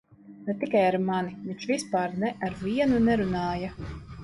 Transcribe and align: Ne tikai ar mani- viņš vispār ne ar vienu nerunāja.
Ne 0.45 0.53
tikai 0.61 0.81
ar 0.85 0.97
mani- 1.09 1.35
viņš 1.51 1.67
vispār 1.73 2.17
ne 2.25 2.33
ar 2.49 2.57
vienu 2.65 3.05
nerunāja. 3.11 3.73